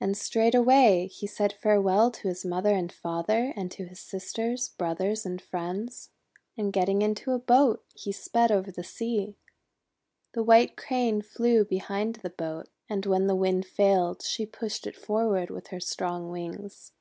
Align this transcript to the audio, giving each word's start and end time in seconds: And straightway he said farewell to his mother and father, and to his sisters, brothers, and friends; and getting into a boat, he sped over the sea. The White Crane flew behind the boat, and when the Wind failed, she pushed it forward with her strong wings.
And 0.00 0.16
straightway 0.16 1.08
he 1.08 1.26
said 1.26 1.52
farewell 1.52 2.12
to 2.12 2.28
his 2.28 2.44
mother 2.44 2.76
and 2.76 2.92
father, 2.92 3.52
and 3.56 3.72
to 3.72 3.86
his 3.86 3.98
sisters, 3.98 4.68
brothers, 4.68 5.26
and 5.26 5.42
friends; 5.42 6.10
and 6.56 6.72
getting 6.72 7.02
into 7.02 7.32
a 7.32 7.40
boat, 7.40 7.84
he 7.92 8.12
sped 8.12 8.52
over 8.52 8.70
the 8.70 8.84
sea. 8.84 9.36
The 10.32 10.44
White 10.44 10.76
Crane 10.76 11.22
flew 11.22 11.64
behind 11.64 12.20
the 12.22 12.30
boat, 12.30 12.68
and 12.88 13.04
when 13.04 13.26
the 13.26 13.34
Wind 13.34 13.66
failed, 13.66 14.22
she 14.22 14.46
pushed 14.46 14.86
it 14.86 14.94
forward 14.94 15.50
with 15.50 15.66
her 15.74 15.80
strong 15.80 16.30
wings. 16.30 16.92